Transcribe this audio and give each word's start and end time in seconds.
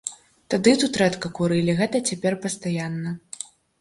Тады 0.53 0.71
тут 0.83 0.95
рэдка 1.01 1.31
курылі, 1.39 1.75
гэта 1.81 2.01
цяпер 2.13 2.39
пастаянна. 2.47 3.15